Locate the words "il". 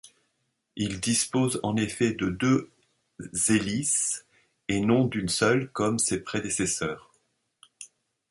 0.77-0.99